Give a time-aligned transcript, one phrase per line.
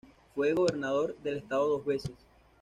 [0.33, 2.13] Fue gobernador del Estado dos veces.